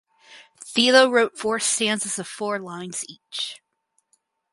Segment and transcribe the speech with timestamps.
[0.59, 3.61] Thilo wrote four stanzas of four lines each.